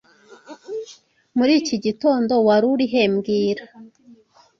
Muri 1.37 1.53
iki 1.61 1.75
gitondo, 1.85 2.33
wari 2.47 2.85
he 2.91 3.03
mbwira 3.13 3.63